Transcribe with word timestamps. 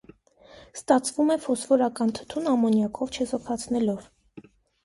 Ստացվում 0.79 1.29
է 1.35 1.35
ֆոսֆորական 1.43 2.13
թթուն 2.21 2.49
ամոնիակով 2.53 3.15
չեզոքացնելով։ 3.19 4.09